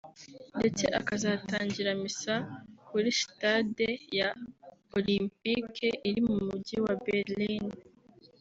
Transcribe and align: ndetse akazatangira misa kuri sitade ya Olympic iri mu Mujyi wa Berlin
ndetse 0.59 0.85
akazatangira 0.99 1.89
misa 2.01 2.35
kuri 2.87 3.09
sitade 3.19 3.87
ya 4.19 4.29
Olympic 4.97 5.73
iri 6.09 6.21
mu 6.27 6.35
Mujyi 6.47 6.77
wa 6.85 6.93
Berlin 7.05 7.65